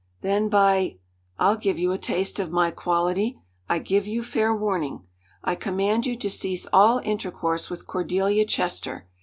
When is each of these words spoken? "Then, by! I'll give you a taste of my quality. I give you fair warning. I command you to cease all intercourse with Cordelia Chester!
"Then, 0.21 0.49
by! 0.49 0.97
I'll 1.37 1.57
give 1.57 1.77
you 1.77 1.91
a 1.91 1.97
taste 1.99 2.39
of 2.39 2.49
my 2.51 2.71
quality. 2.71 3.39
I 3.69 3.77
give 3.77 4.07
you 4.07 4.23
fair 4.23 4.51
warning. 4.51 5.03
I 5.43 5.53
command 5.53 6.07
you 6.07 6.15
to 6.17 6.27
cease 6.27 6.65
all 6.73 6.97
intercourse 7.05 7.69
with 7.69 7.85
Cordelia 7.85 8.45
Chester! 8.45 9.07